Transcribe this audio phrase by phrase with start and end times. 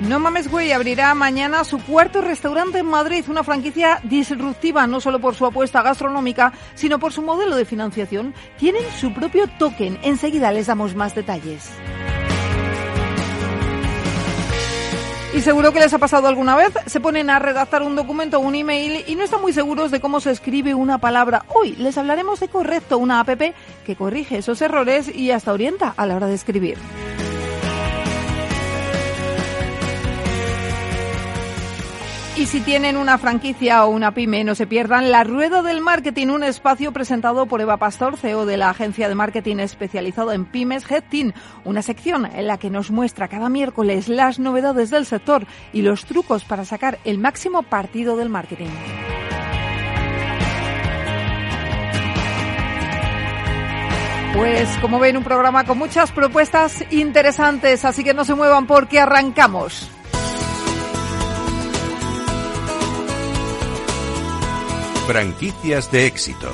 [0.00, 5.20] No Mames Güey abrirá mañana su cuarto restaurante en Madrid, una franquicia disruptiva no solo
[5.20, 8.34] por su apuesta gastronómica, sino por su modelo de financiación.
[8.58, 9.98] Tienen su propio token.
[10.02, 11.70] Enseguida les damos más detalles.
[15.32, 18.40] Y seguro que les ha pasado alguna vez, se ponen a redactar un documento o
[18.40, 21.44] un email y no están muy seguros de cómo se escribe una palabra.
[21.48, 23.40] Hoy les hablaremos de Correcto, una app
[23.84, 26.78] que corrige esos errores y hasta orienta a la hora de escribir.
[32.36, 36.26] Y si tienen una franquicia o una pyme, no se pierdan La Rueda del Marketing,
[36.26, 40.90] un espacio presentado por Eva Pastor, CEO de la agencia de marketing especializado en pymes
[40.90, 41.32] Headteam,
[41.64, 46.06] una sección en la que nos muestra cada miércoles las novedades del sector y los
[46.06, 48.70] trucos para sacar el máximo partido del marketing.
[54.34, 58.98] Pues como ven, un programa con muchas propuestas interesantes, así que no se muevan porque
[58.98, 59.93] arrancamos.
[65.06, 66.50] Franquicias de éxito.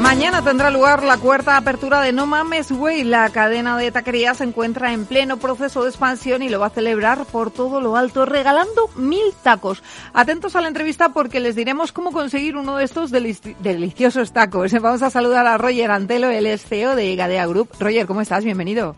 [0.00, 3.02] Mañana tendrá lugar la cuarta apertura de No Mames Way.
[3.02, 6.70] La cadena de taquerías se encuentra en pleno proceso de expansión y lo va a
[6.70, 9.82] celebrar por todo lo alto, regalando mil tacos.
[10.12, 14.72] Atentos a la entrevista porque les diremos cómo conseguir uno de estos deliciosos tacos.
[14.80, 17.70] Vamos a saludar a Roger Antelo, el CEO de Gadea Group.
[17.80, 18.44] Roger, ¿cómo estás?
[18.44, 18.94] Bienvenido.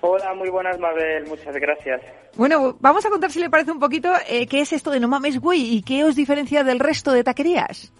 [0.00, 1.26] Hola, muy buenas, Mabel.
[1.26, 2.02] Muchas gracias.
[2.36, 5.08] Bueno, vamos a contar si le parece un poquito eh, qué es esto de No
[5.08, 7.92] Mames Güey y qué os diferencia del resto de taquerías.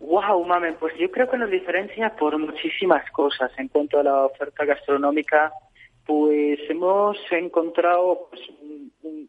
[0.00, 3.52] Wow, mamen, pues yo creo que nos diferencia por muchísimas cosas.
[3.56, 5.52] En cuanto a la oferta gastronómica,
[6.04, 8.42] pues hemos encontrado pues,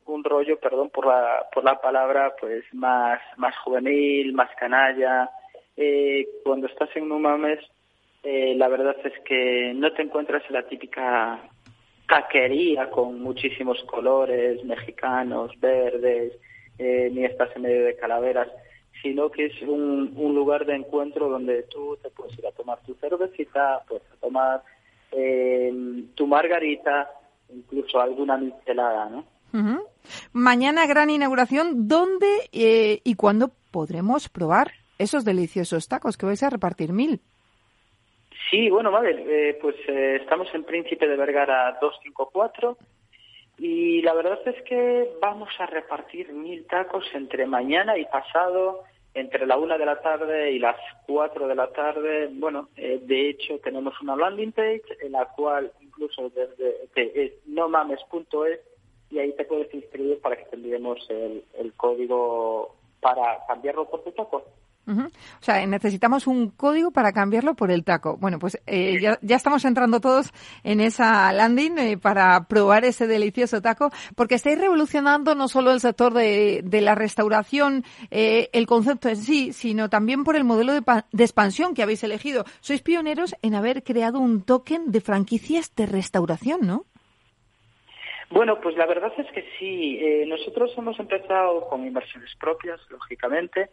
[0.05, 5.29] un, rollo, perdón por la, por la palabra, pues más, más juvenil, más canalla.
[5.77, 7.59] Eh, cuando estás en No Mames,
[8.23, 11.41] eh, la verdad es que no te encuentras en la típica
[12.07, 16.33] taquería con muchísimos colores mexicanos, verdes,
[16.77, 18.49] eh, ni estás en medio de calaveras,
[19.01, 22.93] sino que es un, lugar de encuentro donde tú te puedes ir a tomar tu
[22.95, 24.63] cervecita, puedes tomar
[25.11, 27.11] eh, tu margarita,
[27.53, 29.25] incluso alguna michelada, ¿no?
[30.31, 36.49] Mañana gran inauguración, ¿dónde eh, y cuándo podremos probar esos deliciosos tacos que vais a
[36.49, 37.21] repartir mil?
[38.53, 39.15] Sí, bueno, vale,
[39.49, 42.77] eh, pues eh, estamos en Príncipe de Vergara 254
[43.57, 48.83] y la verdad es que vamos a repartir mil tacos entre mañana y pasado,
[49.15, 50.75] entre la una de la tarde y las
[51.07, 52.29] cuatro de la tarde.
[52.31, 57.47] Bueno, eh, de hecho tenemos una landing page en la cual incluso desde que es
[57.47, 58.59] nomames.es
[59.09, 64.03] y ahí te puedes inscribir para que te enviemos el, el código para cambiarlo por
[64.03, 64.45] tu taco.
[64.85, 68.17] O sea, necesitamos un código para cambiarlo por el taco.
[68.17, 70.33] Bueno, pues eh, ya, ya, estamos entrando todos
[70.63, 75.79] en esa landing eh, para probar ese delicioso taco, porque estáis revolucionando no solo el
[75.79, 80.73] sector de, de la restauración, eh, el concepto en sí, sino también por el modelo
[80.73, 82.43] de, de, expansión que habéis elegido.
[82.59, 86.85] Sois pioneros en haber creado un token de franquicias de restauración, ¿no?
[88.29, 89.99] Bueno, pues la verdad es que sí.
[90.25, 93.69] nosotros hemos empezado con inversiones propias, lógicamente.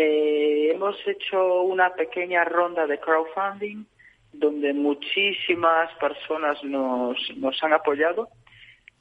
[0.00, 3.84] Eh, hemos hecho una pequeña ronda de crowdfunding
[4.32, 8.28] donde muchísimas personas nos, nos han apoyado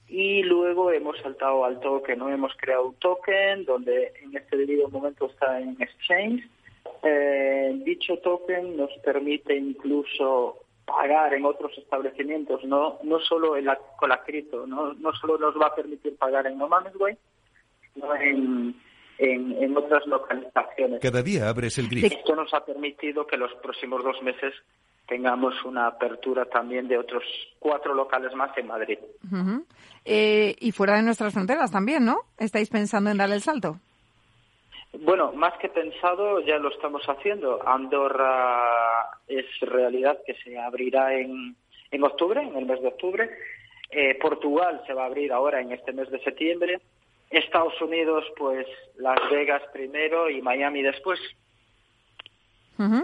[0.08, 2.30] y luego hemos saltado al token, ¿no?
[2.30, 6.50] Hemos creado un token donde en este debido momento está en exchange.
[7.04, 13.76] Eh, dicho token nos permite incluso pagar en otros establecimientos, no no solo en la,
[13.76, 17.16] con la cripto, no, no solo nos va a permitir pagar en No Man's Way,
[17.94, 18.87] sino en,
[19.18, 21.02] en, otras localizaciones.
[21.02, 22.08] Cada día abres el grifo.
[22.08, 24.54] Esto nos ha permitido que los próximos dos meses
[25.08, 27.24] tengamos una apertura también de otros
[27.60, 29.00] cuatro locales más en Madrid.
[30.06, 32.18] Eh, y fuera de nuestras fronteras también, ¿no?
[32.38, 33.80] ¿Estáis pensando en dar el salto?
[35.00, 37.66] Bueno, más que pensado, ya lo estamos haciendo.
[37.68, 41.56] Andorra es realidad que se abrirá en,
[41.92, 43.30] en octubre, en el mes de octubre.
[43.90, 46.82] Eh, Portugal se va a abrir ahora en este mes de septiembre.
[47.30, 48.66] Estados Unidos, pues
[48.98, 51.20] Las Vegas primero y Miami después.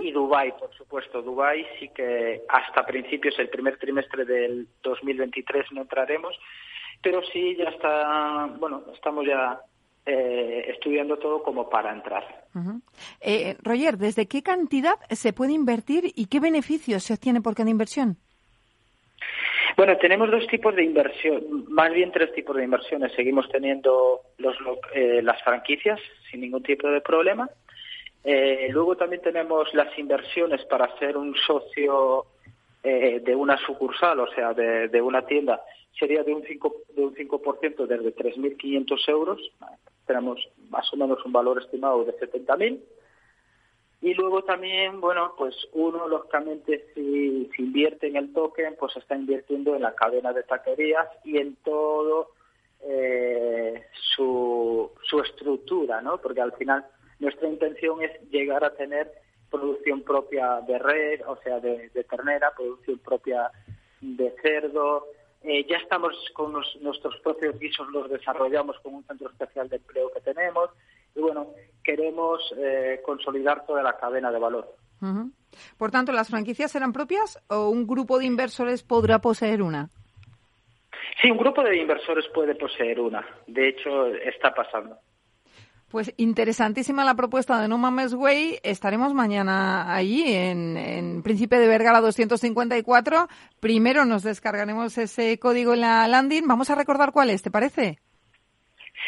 [0.02, 1.22] y Dubai, por supuesto.
[1.22, 6.38] Dubai sí que hasta principios, el primer trimestre del 2023 no entraremos,
[7.02, 9.60] pero sí ya está, bueno, estamos ya
[10.06, 12.46] eh, estudiando todo como para entrar.
[13.20, 17.70] eh, Roger, ¿desde qué cantidad se puede invertir y qué beneficios se obtiene por cada
[17.70, 18.18] inversión?
[19.76, 23.12] Bueno, tenemos dos tipos de inversión, más bien tres tipos de inversiones.
[23.14, 24.56] Seguimos teniendo los,
[24.94, 26.00] eh, las franquicias
[26.30, 27.50] sin ningún tipo de problema.
[28.24, 32.26] Eh, luego también tenemos las inversiones para ser un socio
[32.84, 35.62] eh, de una sucursal, o sea, de, una tienda,
[35.98, 39.52] sería de un 5%, de un 5% desde 3.500 euros.
[40.06, 42.80] Tenemos más o menos un valor estimado de 70.000.
[44.04, 49.16] Y luego también, bueno, pues uno, lógicamente, si, si invierte en el token, pues está
[49.16, 52.32] invirtiendo en la cadena de taquerías y en todo
[52.82, 56.18] eh, su, su estructura, ¿no?
[56.18, 56.86] Porque al final
[57.20, 59.10] nuestra intención es llegar a tener
[59.50, 63.52] producción propia de red, o sea, de, ternera, producción propia
[64.02, 65.08] de cerdo.
[65.44, 69.78] Eh, ya estamos con los, nuestros propios guisos, los desarrollamos con un centro especial de
[69.78, 70.72] empleo que tenemos
[71.16, 71.48] y bueno,
[71.84, 74.76] queremos eh, consolidar toda la cadena de valor.
[75.02, 75.32] Uh -huh.
[75.78, 79.90] Por tanto, ¿las franquicias serán propias o un grupo de inversores podrá poseer una?
[81.22, 83.26] Sí, un grupo de inversores puede poseer una.
[83.48, 84.98] De hecho, está pasando.
[85.90, 88.60] Pues interesantísima la propuesta de No Mames Way.
[88.64, 93.28] Estaremos mañana allí en, en Príncipe de Vergara 254.
[93.60, 96.48] Primero nos descargaremos ese código en la landing.
[96.48, 98.00] Vamos a recordar cuál es, ¿te parece?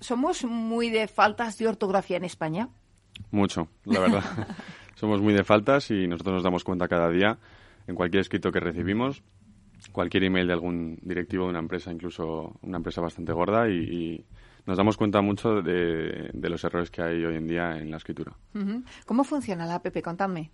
[0.00, 2.68] ¿Somos muy de faltas de ortografía en España?
[3.30, 4.22] Mucho, la verdad.
[4.94, 7.38] Somos muy de faltas y nosotros nos damos cuenta cada día
[7.86, 9.22] en cualquier escrito que recibimos,
[9.90, 14.24] cualquier email de algún directivo de una empresa, incluso una empresa bastante gorda, y, y
[14.66, 17.96] nos damos cuenta mucho de, de, los errores que hay hoy en día en la
[17.96, 18.32] escritura.
[19.06, 20.02] ¿Cómo funciona la app?
[20.02, 20.50] Contadme.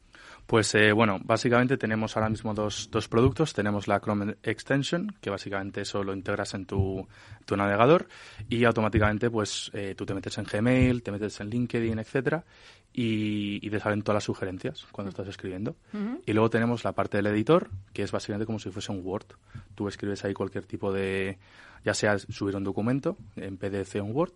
[0.48, 3.52] Pues eh, bueno, básicamente tenemos ahora mismo dos, dos, productos.
[3.52, 7.06] Tenemos la Chrome Extension, que básicamente eso lo integras en tu,
[7.44, 8.08] tu navegador
[8.48, 12.46] y automáticamente pues eh, tú te metes en Gmail, te metes en LinkedIn, etcétera,
[12.94, 15.76] y, y te salen todas las sugerencias cuando estás escribiendo.
[15.93, 16.20] Uh -huh.
[16.24, 19.26] Y luego tenemos la parte del editor, que es básicamente como si fuese un Word.
[19.74, 21.36] Tú escribes ahí cualquier tipo de,
[21.84, 24.32] ya sea subir un documento en PDF o en Word,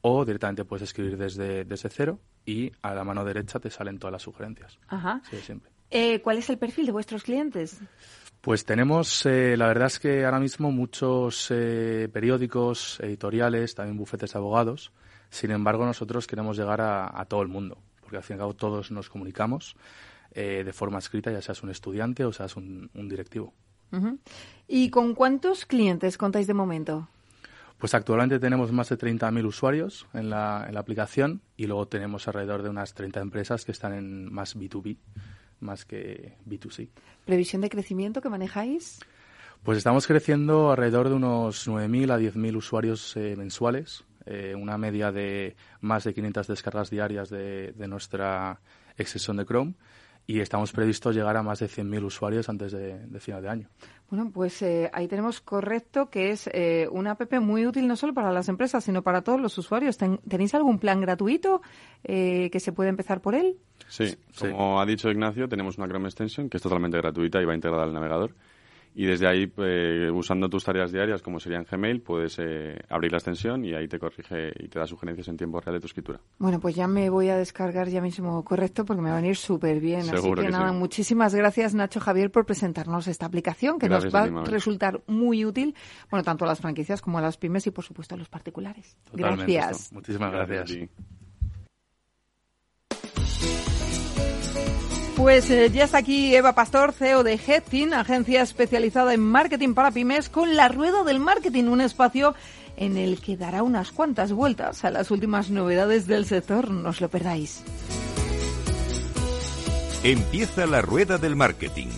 [0.00, 4.12] o directamente puedes escribir desde, desde cero y a la mano derecha te salen todas
[4.12, 4.78] las sugerencias.
[4.88, 5.20] Ajá.
[5.30, 5.70] Sí, siempre.
[5.90, 7.80] Eh, ¿Cuál es el perfil de vuestros clientes?
[8.40, 14.32] Pues tenemos, eh, la verdad es que ahora mismo muchos eh, periódicos, editoriales, también bufetes
[14.32, 14.92] de abogados.
[15.30, 18.40] Sin embargo, nosotros queremos llegar a, a todo el mundo, porque al fin y al
[18.42, 19.76] cabo todos nos comunicamos
[20.30, 23.52] eh, de forma escrita, ya seas un estudiante o seas un, un directivo.
[23.90, 24.18] Uh -huh.
[24.68, 27.08] ¿Y con cuántos clientes contáis de momento?
[27.78, 32.26] Pues actualmente tenemos más de 30.000 usuarios en la, en la, aplicación y luego tenemos
[32.26, 34.96] alrededor de unas 30 empresas que están en más B2B,
[35.60, 36.88] más que B2C.
[37.26, 39.00] ¿Previsión de crecimiento que manejáis?
[39.62, 45.12] Pues estamos creciendo alrededor de unos 9.000 a 10.000 usuarios eh, mensuales, eh, una media
[45.12, 48.60] de más de 500 descargas diarias de, de nuestra
[48.96, 49.74] extensión de Chrome
[50.26, 53.68] y estamos previstos llegar a más de 100.000 usuarios antes de, de, final de año.
[54.10, 58.12] Bueno, pues eh, ahí tenemos correcto que es eh, una app muy útil no solo
[58.12, 59.96] para las empresas, sino para todos los usuarios.
[59.96, 61.62] ¿Ten, ¿Tenéis algún plan gratuito
[62.02, 63.56] eh, que se puede empezar por él?
[63.88, 64.82] Sí, como sí.
[64.82, 67.92] ha dicho Ignacio, tenemos una Chrome Extension que es totalmente gratuita y va integrada al
[67.92, 68.34] navegador.
[68.98, 73.12] Y desde ahí, pues, usando tus tareas diarias, como sería en Gmail, puedes eh, abrir
[73.12, 75.86] la extensión y ahí te corrige y te da sugerencias en tiempo real de tu
[75.86, 76.18] escritura.
[76.38, 79.36] Bueno, pues ya me voy a descargar ya mismo correcto porque me va a venir
[79.36, 80.08] súper bien.
[80.08, 84.44] Así que, nada, muchísimas gracias Nacho Javier por presentarnos esta aplicación que nos va a
[84.46, 85.74] resultar muy útil,
[86.10, 88.96] bueno, tanto a las franquicias como a las pymes y por supuesto a los particulares.
[89.12, 89.92] gracias.
[89.92, 90.88] Muchísimas gracias.
[95.16, 99.90] Pues eh, ya está aquí Eva Pastor, CEO de Headteam, agencia especializada en marketing para
[99.90, 102.34] pymes, con la rueda del marketing, un espacio
[102.76, 106.70] en el que dará unas cuantas vueltas a las últimas novedades del sector.
[106.70, 107.62] No os lo perdáis.
[110.04, 111.88] Empieza la rueda del marketing,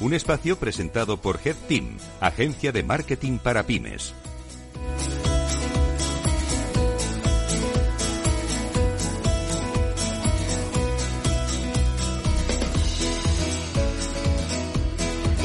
[0.00, 4.14] un espacio presentado por Headteam, agencia de marketing para pymes.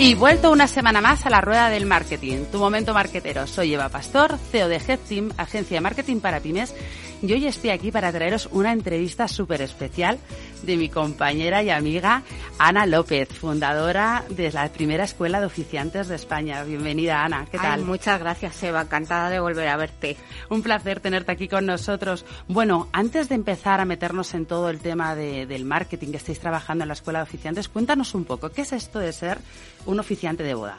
[0.02, 3.46] Y vuelto una semana más a la rueda del marketing, tu momento marketero.
[3.48, 5.00] Soy Eva Pastor, CEO de Head
[5.36, 6.74] agencia de marketing para pymes,
[7.22, 10.18] y hoy estoy aquí para traeros una entrevista súper especial
[10.64, 12.24] de mi compañera y amiga
[12.58, 16.64] Ana López, fundadora de la primera escuela de oficiantes de España.
[16.64, 17.48] Bienvenida, Ana.
[17.50, 17.84] ¿Qué tal?
[17.84, 18.82] muchas gracias, Eva.
[18.82, 20.18] Encantada de volver a verte.
[20.50, 22.26] Un placer tenerte aquí con nosotros.
[22.48, 26.84] Bueno, antes de empezar a meternos en todo el tema del marketing que estáis trabajando
[26.84, 29.40] en la escuela de oficiantes, cuéntanos un poco, ¿qué es esto de ser
[29.86, 30.78] un oficiante de boda?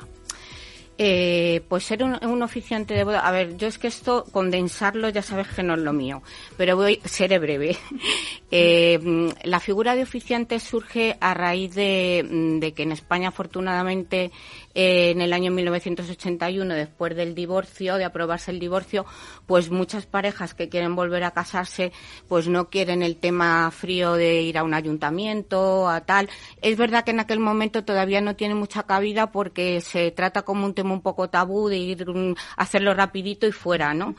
[1.02, 3.20] Eh, pues ser un, oficiante de boda.
[3.20, 6.22] A ver, yo es que esto, condensarlo, ya sabes que no es lo mío,
[6.58, 7.74] pero voy, seré breve.
[8.50, 9.00] eh,
[9.44, 14.30] la figura de oficiante surge a raíz de que en España, afortunadamente,
[14.74, 19.04] eh, en el año 1981, después del divorcio, de aprobarse el divorcio,
[19.46, 21.92] pues muchas parejas que quieren volver a casarse,
[22.28, 26.28] pues no quieren el tema frío de ir a un ayuntamiento, a tal.
[26.62, 30.66] Es verdad que en aquel momento todavía no tiene mucha cabida porque se trata como
[30.66, 34.14] un tema un poco tabú de ir mm, hacerlo rapidito y fuera, ¿no?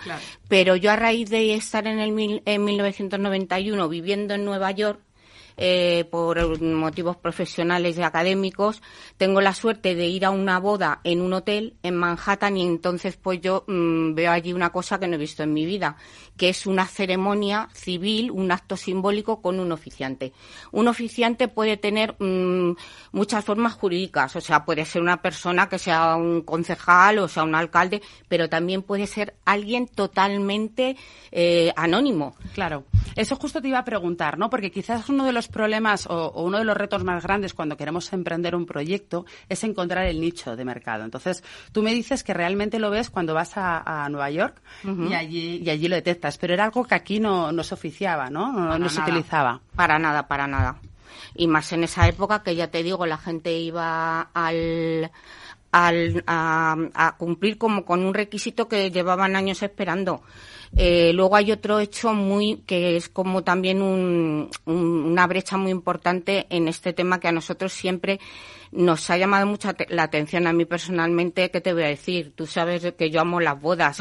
[0.48, 5.00] Pero yo a raíz de estar en el en 1991 viviendo en Nueva York,
[5.58, 8.82] eh, por motivos profesionales y académicos,
[9.18, 13.18] tengo la suerte de ir a una boda en un hotel en Manhattan y entonces
[13.18, 15.98] pues yo mm, veo allí una cosa que no he visto en mi vida,
[16.38, 20.34] que es una ceremonia civil, un acto simbólico con un oficiante.
[20.72, 22.76] Un oficiante puede tener mm,
[23.12, 27.44] muchas formas jurídicas, o sea, puede ser una persona que sea un concejal o sea
[27.44, 30.98] un alcalde, pero también puede ser alguien totalmente
[31.32, 32.36] eh, anónimo.
[32.54, 32.84] Claro,
[33.16, 34.50] eso justo te iba a preguntar, ¿no?
[34.50, 38.12] Porque quizás uno de los problemas o, uno de los retos más grandes cuando queremos
[38.14, 41.04] emprender un proyecto es encontrar el nicho de mercado.
[41.04, 45.62] Entonces, tú me dices que realmente lo ves cuando vas a, Nueva York y, allí,
[45.64, 48.52] y allí lo detectas, pero era algo que aquí no, no se oficiaba, ¿no?
[48.78, 49.62] No, se utilizaba.
[49.76, 50.78] Para nada, para nada.
[51.36, 55.12] Y más en esa época que ya te digo, la gente iba al
[55.72, 60.22] al, a, cumplir como con un requisito que llevaban años esperando.
[60.78, 66.48] Eh, luego hay otro hecho muy que es como también un, una brecha muy importante
[66.50, 68.20] en este tema que a nosotros siempre
[68.72, 72.34] nos ha llamado mucha la atención a mí personalmente, ¿qué te voy a decir?
[72.36, 74.00] Tú sabes que yo amo las bodas.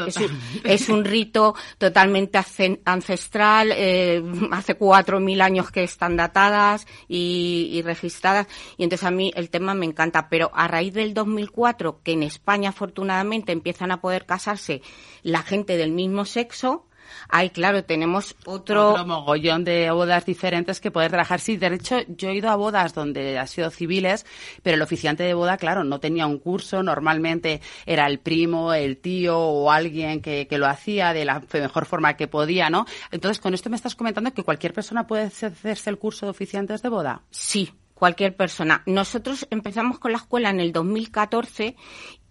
[0.65, 2.39] Es un, rito totalmente
[2.85, 4.23] ancestral, eh,
[4.53, 8.47] hace cuatro mil años que están datadas y, y, registradas.
[8.77, 10.29] Y entonces a mí el tema me encanta.
[10.29, 14.83] Pero a raíz del 2004, que en España afortunadamente empiezan a poder casarse
[15.23, 16.87] la gente del mismo sexo,
[17.29, 18.91] Ay, claro, tenemos otro...
[18.91, 21.41] otro mogollón de bodas diferentes que poder trabajar.
[21.41, 24.27] Sí, de hecho, yo he ido a bodas donde ha sido civiles,
[24.63, 26.83] pero el oficiante de boda, claro, no tenía un curso.
[26.83, 31.87] Normalmente era el primo, el tío o alguien que, que lo hacía de la mejor
[31.87, 32.87] forma que podía, ¿no?
[33.11, 36.83] Entonces, con esto me estás comentando que cualquier persona puede hacerse el curso de oficiantes
[36.83, 37.23] de boda.
[37.31, 38.83] Sí, cualquier persona.
[38.87, 41.77] Nosotros empezamos con la escuela en el 2014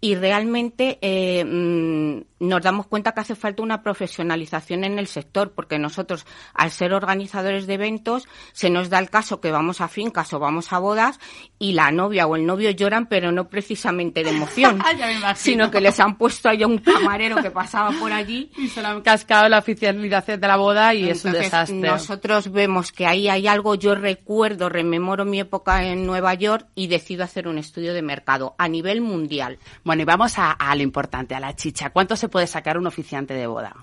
[0.01, 5.51] y realmente eh, mm, nos damos cuenta que hace falta una profesionalización en el sector,
[5.51, 9.89] porque nosotros, al ser organizadores de eventos, se nos da el caso que vamos a
[9.89, 11.19] fincas o vamos a bodas
[11.57, 14.81] y la novia o el novio lloran, pero no precisamente de emoción,
[15.35, 18.51] sino que les han puesto ahí a un camarero que pasaba por allí.
[18.59, 21.75] Y se lo han cascado la oficialidad de la boda y es un desastre.
[21.75, 26.87] Nosotros vemos que ahí hay algo, yo recuerdo, rememoro mi época en Nueva York y
[26.87, 29.59] decido hacer un estudio de mercado a nivel mundial.
[29.89, 31.89] Bueno, y vamos a, lo importante, a la chicha.
[31.89, 33.75] ¿Cuánto se puede sacar un oficiante de boda?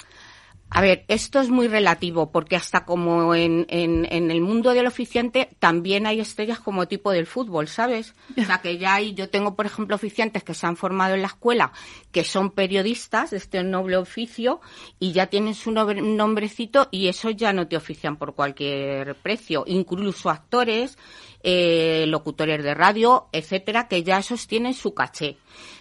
[0.71, 5.49] A ver, esto es muy relativo porque hasta como en, en, el mundo del oficiante
[5.59, 8.15] también hay estrellas como tipo del fútbol, ¿sabes?
[8.41, 11.23] O sea, que ya hay, yo tengo, por ejemplo, oficiantes que se han formado en
[11.23, 11.73] la escuela,
[12.17, 14.63] que son periodistas de este noble oficio
[14.99, 19.65] y ya tienen su nombrecito y eso ya no te ofician por cualquier precio.
[19.67, 20.97] Incluso actores,
[21.43, 25.37] eh, locutores de radio, etcétera, que ya esos tienen su caché.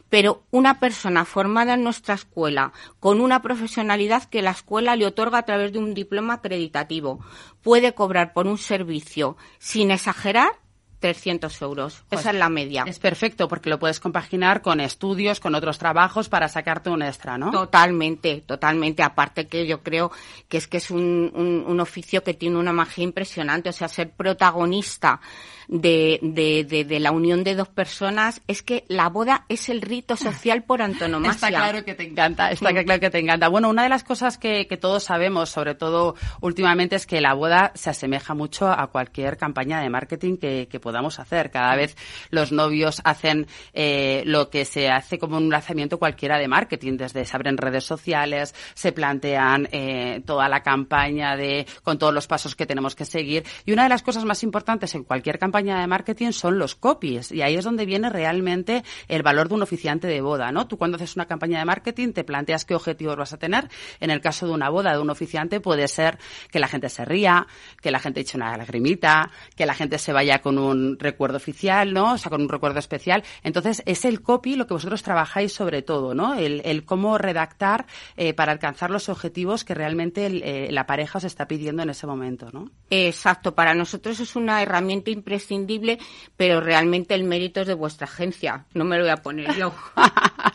[0.09, 5.37] pero una persona formada en nuestra escuela con una profesionalidad que la escuela le otorga
[5.37, 7.21] a través de un diploma acreditativo
[7.61, 10.64] puede cobrar por un servicio sin exagerar
[10.99, 12.03] 300 euros.
[12.09, 12.83] Pues Esa es la media.
[12.87, 17.37] Es perfecto porque lo puedes compaginar con estudios, con otros trabajos para sacarte un extra,
[17.37, 17.51] ¿no?
[17.51, 19.03] Totalmente, totalmente.
[19.03, 20.11] Aparte que yo creo
[20.47, 23.69] que es que es un, un, un oficio que tiene una magia impresionante.
[23.69, 25.19] O sea, ser protagonista
[25.67, 29.81] de, de, de, de la unión de dos personas es que la boda es el
[29.81, 31.47] rito social por antonomasia.
[31.47, 33.47] Está claro que te encanta, está claro que te encanta.
[33.47, 37.33] Bueno, una de las cosas que, que todos sabemos, sobre todo últimamente, es que la
[37.33, 41.49] boda se asemeja mucho a cualquier campaña de marketing que, que podamos hacer.
[41.49, 41.97] Cada vez
[42.29, 47.25] los novios hacen eh, lo que se hace como un lanzamiento cualquiera de marketing, desde
[47.25, 52.55] se abren redes sociales, se plantean eh, toda la campaña de con todos los pasos
[52.55, 53.43] que tenemos que seguir.
[53.65, 57.31] Y una de las cosas más importantes en cualquier campaña de marketing son los copies
[57.31, 60.67] y ahí es donde viene realmente el valor de un oficiante de boda, ¿no?
[60.67, 63.69] Tú cuando haces una campaña de marketing te planteas qué objetivos vas a tener.
[63.99, 66.17] En el caso de una boda de un oficiante puede ser
[66.51, 67.47] que la gente se ría,
[67.81, 71.93] que la gente eche una lagrimita, que la gente se vaya con un recuerdo oficial,
[71.93, 72.13] ¿no?
[72.13, 73.23] O sea, con un recuerdo especial.
[73.43, 76.33] Entonces es el copy lo que vosotros trabajáis sobre todo, ¿no?
[76.33, 77.85] El, el cómo redactar
[78.17, 82.07] eh, para alcanzar los objetivos que realmente eh, la pareja os está pidiendo en ese
[82.07, 82.71] momento, ¿no?
[82.89, 83.55] Exacto.
[83.55, 85.99] Para nosotros es una herramienta imprescindible imprescindible,
[86.37, 88.65] pero realmente el mérito es de vuestra agencia.
[88.73, 89.73] No me lo voy a poner yo.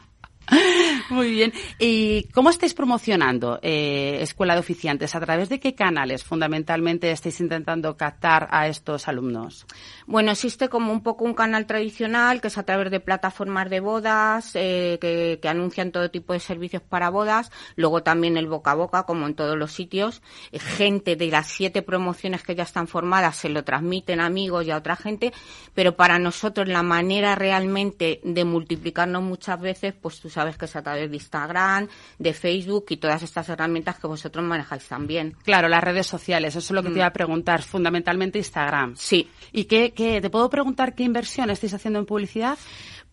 [1.11, 1.53] Muy bien.
[1.81, 5.17] ¿Y cómo estáis promocionando eh, Escuela de Oficiantes?
[5.17, 9.67] ¿A través de qué canales fundamentalmente estáis intentando captar a estos alumnos?
[10.07, 13.81] Bueno, existe como un poco un canal tradicional que es a través de plataformas de
[13.81, 17.51] bodas eh, que, anuncian todo tipo de servicios para bodas.
[17.75, 20.23] Luego también el boca a boca, como en todos los sitios.
[20.53, 24.65] Eh, gente de las siete promociones que ya están formadas se lo transmiten a amigos
[24.65, 25.33] y a otra gente.
[25.75, 30.77] Pero para nosotros la manera realmente de multiplicarnos muchas veces, pues tú sabes que es
[30.77, 31.89] a través de Instagram,
[32.19, 35.37] de Facebook y todas estas herramientas que vosotros manejáis también.
[35.45, 36.93] Claro, las redes sociales, eso es lo que mm.
[36.93, 38.97] te iba a preguntar, fundamentalmente Instagram.
[38.97, 39.29] Sí.
[39.53, 42.59] ¿Y qué, qué, te puedo preguntar qué inversión estáis haciendo en publicidad?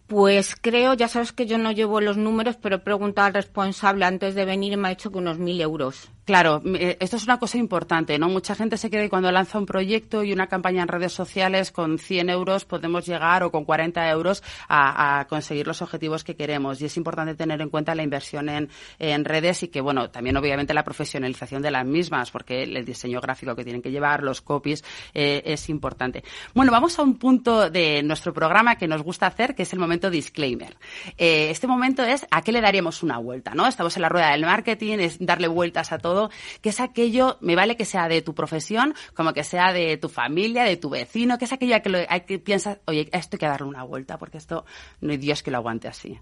[0.07, 4.05] Pues creo, ya sabes que yo no llevo los números, pero he preguntado al responsable
[4.05, 6.09] antes de venir y me ha dicho que unos mil euros.
[6.27, 8.27] Claro, eh, esto es una cosa importante, ¿no?
[8.27, 11.71] Mucha gente se cree que cuando lanza un proyecto y una campaña en redes sociales
[11.71, 16.81] con 100 euros podemos llegar o con 40 euros a, conseguir los objetivos que queremos.
[16.81, 20.35] Y es importante tener en cuenta la inversión en, en, redes y que, bueno, también
[20.35, 24.41] obviamente la profesionalización de las mismas, porque el diseño gráfico que tienen que llevar, los
[24.41, 26.25] copies, eh, es importante.
[26.53, 29.79] Bueno, vamos a un punto de nuestro programa que nos gusta hacer, que es el
[29.79, 30.75] momento disclaimer.
[31.17, 33.65] Eh, este momento es a qué le daríamos una vuelta, ¿no?
[33.65, 36.16] Estamos en la rueda del marketing, es darle vueltas a todo
[36.61, 40.09] que es aquello, me vale que sea de tu profesión, como que sea de tu
[40.09, 43.47] familia, de tu vecino, que es aquello que, lo, que piensas, oye, esto hay que
[43.47, 44.65] darle una vuelta, porque esto
[45.01, 46.19] no hay Dios que lo aguante así.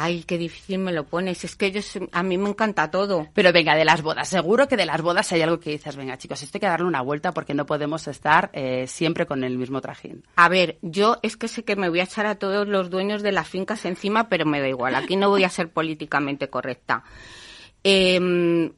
[0.00, 1.42] Ay, qué difícil me lo pones.
[1.44, 1.80] Es que yo,
[2.12, 3.26] a mí me encanta todo.
[3.34, 4.28] Pero venga, de las bodas.
[4.28, 6.86] Seguro que de las bodas hay algo que dices, venga, chicos, esto hay que darle
[6.86, 10.24] una vuelta porque no podemos estar eh, siempre con el mismo trajín.
[10.36, 13.22] A ver, yo es que sé que me voy a echar a todos los dueños
[13.22, 14.94] de las fincas encima, pero me da igual.
[14.94, 17.02] Aquí no voy a ser políticamente correcta.
[17.84, 18.72] Eh,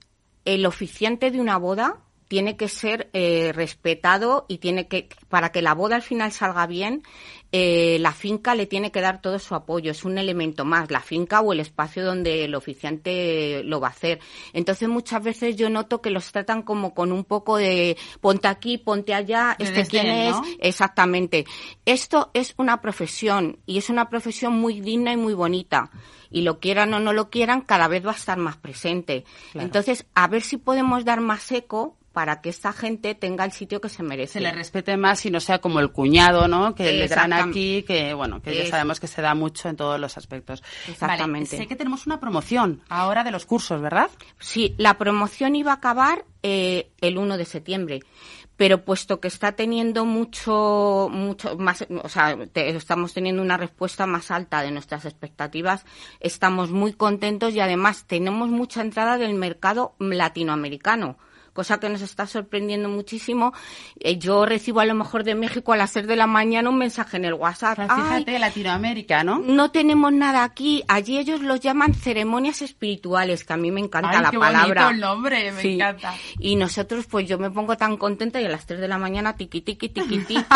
[0.44, 5.62] el oficiante de una boda tiene que ser eh, respetado y tiene que, para que
[5.62, 7.02] la boda al final salga bien,
[7.50, 9.90] eh, la finca le tiene que dar todo su apoyo.
[9.90, 13.90] Es un elemento más, la finca o el espacio donde el oficiante lo va a
[13.90, 14.20] hacer.
[14.52, 18.78] Entonces muchas veces yo noto que los tratan como con un poco de ponte aquí,
[18.78, 20.36] ponte allá, este quién es.
[20.36, 20.44] ¿no?
[20.60, 21.46] Exactamente.
[21.84, 25.90] Esto es una profesión y es una profesión muy digna y muy bonita
[26.30, 29.24] y lo quieran o no lo quieran, cada vez va a estar más presente.
[29.50, 29.66] Claro.
[29.66, 33.80] Entonces, a ver si podemos dar más eco para que esta gente tenga el sitio
[33.80, 34.34] que se merece.
[34.34, 36.74] Se le respete más y no sea como el cuñado, ¿no?
[36.74, 40.00] Que le dan aquí, que bueno, que ya sabemos que se da mucho en todos
[40.00, 40.62] los aspectos.
[40.88, 41.50] Exactamente.
[41.56, 44.10] Vale, sé que tenemos una promoción ahora de los cursos, ¿verdad?
[44.38, 48.00] Sí, la promoción iba a acabar eh, el 1 de septiembre,
[48.56, 54.06] pero puesto que está teniendo mucho, mucho más, o sea, te- estamos teniendo una respuesta
[54.06, 55.84] más alta de nuestras expectativas,
[56.18, 61.16] estamos muy contentos y además tenemos mucha entrada del mercado latinoamericano
[61.52, 63.52] cosa que nos está sorprendiendo muchísimo.
[63.98, 66.78] Eh, yo recibo a lo mejor de México a las 6 de la mañana un
[66.78, 67.78] mensaje en el WhatsApp.
[67.78, 69.38] O sea, "Ay, fíjate, Latinoamérica, ¿no?
[69.38, 70.82] no tenemos nada aquí.
[70.88, 74.84] Allí ellos los llaman ceremonias espirituales, que a mí me encanta Ay, la qué palabra.
[74.84, 75.74] bonito el nombre, me Sí.
[75.74, 76.14] encanta.
[76.38, 79.36] Y nosotros, pues yo me pongo tan contenta y a las 3 de la mañana
[79.36, 80.34] tiqui tiqui tiqui tiqui.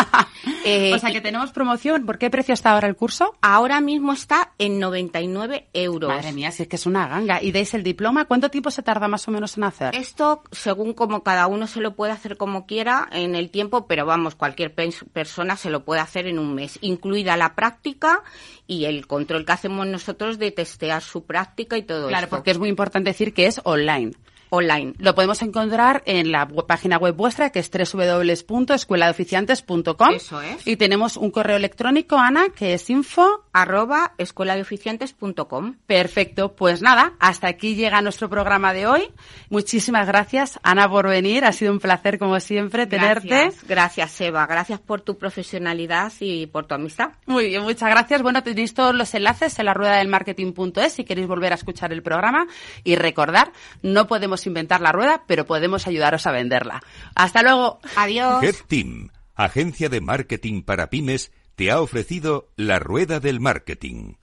[0.67, 2.05] Eh, o sea que tenemos promoción.
[2.05, 3.35] ¿Por qué precio está ahora el curso?
[3.41, 6.09] Ahora mismo está en 99 euros.
[6.09, 7.41] Madre mía, si es que es una ganga.
[7.41, 8.25] ¿Y dais el diploma?
[8.25, 9.95] ¿Cuánto tiempo se tarda más o menos en hacer?
[9.95, 13.87] Esto, según según como cada uno se lo puede hacer como quiera en el tiempo,
[13.87, 18.21] pero vamos, cualquier persona se lo puede hacer en un mes, incluida la práctica
[18.67, 22.09] y el control que hacemos nosotros de testear su práctica y todo eso.
[22.09, 22.35] Claro, esto.
[22.35, 24.11] porque es muy importante decir que es online
[24.55, 24.93] online.
[24.97, 30.13] Lo podemos encontrar en la página web vuestra, que es www.escueladeoficiantes.com.
[30.13, 30.67] Eso es.
[30.67, 35.75] Y tenemos un correo electrónico, Ana, que es info arroba escueladeoficiantes.com.
[35.85, 36.55] Perfecto.
[36.55, 39.07] Pues nada, hasta aquí llega nuestro programa de hoy.
[39.49, 41.45] Muchísimas gracias, Ana, por venir.
[41.45, 43.27] Ha sido un placer, como siempre, tenerte.
[43.27, 44.45] Gracias, gracias Eva.
[44.45, 47.09] Gracias por tu profesionalidad y por tu amistad.
[47.25, 48.21] Muy bien, muchas gracias.
[48.21, 51.93] Bueno, tenéis todos los enlaces en la rueda del marketing.es si queréis volver a escuchar
[51.93, 52.47] el programa.
[52.83, 56.81] Y recordar, no podemos inventar la rueda, pero podemos ayudaros a venderla.
[57.15, 57.79] Hasta luego.
[57.95, 58.43] Adiós.
[58.67, 64.13] Team, agencia de marketing para pymes, te ha ofrecido la rueda del marketing.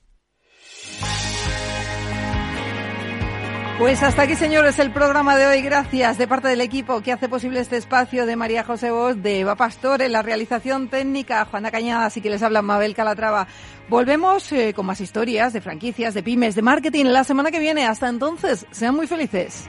[3.83, 5.61] Pues hasta aquí, señores, el programa de hoy.
[5.61, 9.41] Gracias de parte del equipo que hace posible este espacio de María José Vos, de
[9.41, 13.49] Eva Pastor, en la realización técnica, Juana Cañada, así que les habla Mabel Calatrava.
[13.89, 17.85] Volvemos eh, con más historias de franquicias, de pymes, de marketing la semana que viene.
[17.85, 19.69] Hasta entonces, sean muy felices.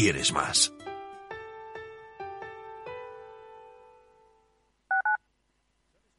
[0.00, 0.72] ¿Quieres más?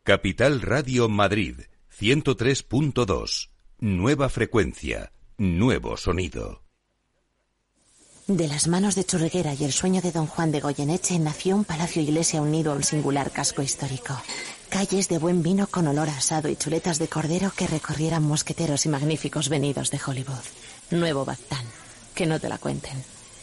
[0.04, 1.62] Capital Radio Madrid
[1.98, 3.52] 103.2.
[3.80, 6.62] Nueva frecuencia, nuevo sonido.
[8.28, 11.64] De las manos de Churreguera y el sueño de don Juan de Goyeneche nació un
[11.64, 14.22] palacio iglesia unido a un singular casco histórico.
[14.68, 18.86] Calles de buen vino con olor a asado y chuletas de cordero que recorrieran mosqueteros
[18.86, 20.44] y magníficos venidos de Hollywood.
[20.92, 21.64] Nuevo Baztán.
[22.14, 23.02] Que no te la cuenten.